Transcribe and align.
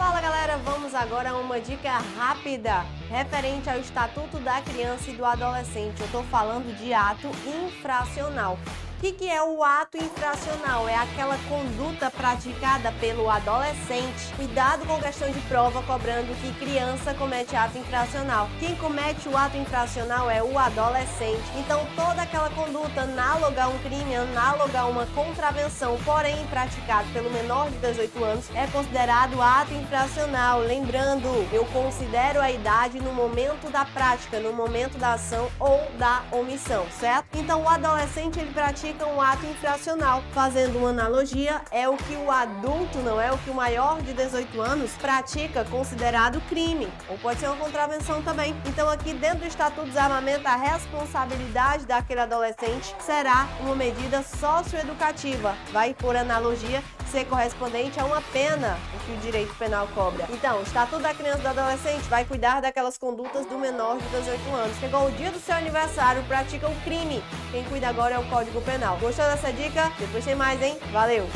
Fala 0.00 0.18
galera, 0.18 0.56
vamos 0.56 0.94
agora 0.94 1.28
a 1.28 1.36
uma 1.36 1.60
dica 1.60 1.92
rápida 2.16 2.86
referente 3.10 3.68
ao 3.68 3.78
Estatuto 3.78 4.38
da 4.38 4.62
Criança 4.62 5.10
e 5.10 5.14
do 5.14 5.26
Adolescente. 5.26 6.00
Eu 6.00 6.06
estou 6.06 6.24
falando 6.24 6.74
de 6.78 6.94
ato 6.94 7.28
infracional. 7.46 8.58
O 9.00 9.02
que, 9.02 9.12
que 9.12 9.30
é 9.30 9.42
o 9.42 9.64
ato 9.64 9.96
infracional? 9.96 10.86
É 10.86 10.94
aquela 10.94 11.38
conduta 11.48 12.10
praticada 12.10 12.92
pelo 13.00 13.30
adolescente. 13.30 14.30
Cuidado 14.36 14.84
com 14.84 15.00
questão 15.00 15.30
de 15.30 15.40
prova 15.48 15.82
cobrando 15.84 16.38
que 16.42 16.52
criança 16.62 17.14
comete 17.14 17.56
ato 17.56 17.78
infracional. 17.78 18.50
Quem 18.58 18.76
comete 18.76 19.26
o 19.26 19.34
ato 19.34 19.56
infracional 19.56 20.28
é 20.28 20.42
o 20.42 20.58
adolescente. 20.58 21.40
Então, 21.56 21.80
toda 21.96 22.20
aquela 22.20 22.50
conduta 22.50 23.00
análoga 23.00 23.64
a 23.64 23.68
um 23.68 23.78
crime, 23.78 24.14
análoga 24.14 24.80
a 24.80 24.84
uma 24.84 25.06
contravenção, 25.06 25.96
porém 26.04 26.46
praticado 26.48 27.08
pelo 27.14 27.30
menor 27.30 27.70
de 27.70 27.78
18 27.78 28.22
anos, 28.22 28.50
é 28.54 28.66
considerado 28.66 29.40
ato 29.40 29.72
infracional. 29.72 30.60
Lembrando, 30.60 31.26
eu 31.54 31.64
considero 31.72 32.38
a 32.38 32.50
idade 32.50 33.00
no 33.00 33.14
momento 33.14 33.70
da 33.70 33.86
prática, 33.86 34.38
no 34.38 34.52
momento 34.52 34.98
da 34.98 35.14
ação 35.14 35.50
ou 35.58 35.90
da 35.98 36.22
omissão, 36.30 36.86
certo? 37.00 37.38
Então, 37.38 37.62
o 37.62 37.68
adolescente 37.68 38.38
ele 38.38 38.52
pratica 38.52 38.89
praticam 38.90 39.14
um 39.14 39.20
ato 39.20 39.46
infracional. 39.46 40.22
Fazendo 40.32 40.78
uma 40.78 40.90
analogia, 40.90 41.60
é 41.70 41.88
o 41.88 41.96
que 41.96 42.16
o 42.16 42.30
adulto, 42.30 42.98
não 42.98 43.20
é 43.20 43.30
o 43.30 43.38
que 43.38 43.50
o 43.50 43.54
maior 43.54 44.00
de 44.02 44.12
18 44.12 44.60
anos 44.60 44.92
pratica 44.92 45.64
considerado 45.64 46.40
crime, 46.48 46.88
ou 47.08 47.16
pode 47.18 47.40
ser 47.40 47.46
uma 47.46 47.56
contravenção 47.56 48.22
também. 48.22 48.54
Então 48.66 48.88
aqui 48.88 49.12
dentro 49.12 49.40
do 49.40 49.46
Estatuto 49.46 49.82
do 49.82 49.88
Desarmamento, 49.88 50.46
a 50.46 50.56
responsabilidade 50.56 51.86
daquele 51.86 52.20
adolescente 52.20 52.94
será 53.00 53.48
uma 53.60 53.74
medida 53.74 54.22
socioeducativa. 54.22 55.54
Vai 55.72 55.94
por 55.94 56.16
analogia 56.16 56.82
ser 57.10 57.24
correspondente 57.26 57.98
a 57.98 58.04
uma 58.04 58.22
pena 58.32 58.78
o 58.94 58.98
que 59.04 59.12
o 59.12 59.16
direito 59.18 59.54
penal 59.56 59.88
cobra. 59.88 60.26
Então, 60.30 60.60
o 60.60 60.62
Estatuto 60.62 61.02
da 61.02 61.12
Criança 61.12 61.38
e 61.38 61.42
do 61.42 61.48
Adolescente 61.48 62.02
vai 62.08 62.24
cuidar 62.24 62.60
daquelas 62.60 62.96
condutas 62.96 63.46
do 63.46 63.58
menor 63.58 63.98
de 63.98 64.06
18 64.08 64.54
anos. 64.54 64.76
Chegou 64.78 65.06
o 65.06 65.10
dia 65.12 65.30
do 65.30 65.38
seu 65.38 65.54
aniversário, 65.54 66.22
pratica 66.24 66.68
um 66.68 66.80
crime. 66.80 67.22
Quem 67.50 67.64
cuida 67.64 67.88
agora 67.88 68.14
é 68.14 68.18
o 68.18 68.28
Código 68.28 68.60
Penal. 68.62 68.96
Gostou 68.98 69.24
dessa 69.24 69.52
dica? 69.52 69.92
Depois 69.98 70.24
tem 70.24 70.34
mais, 70.34 70.62
hein? 70.62 70.78
Valeu! 70.92 71.28